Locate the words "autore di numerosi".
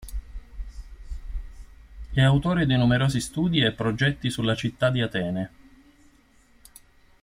2.19-3.19